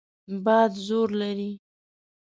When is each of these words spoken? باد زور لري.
باد 0.43 0.71
زور 0.87 1.09
لري. 1.21 1.51